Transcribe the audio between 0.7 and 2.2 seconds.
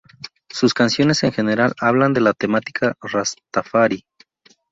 canciones, en general, hablan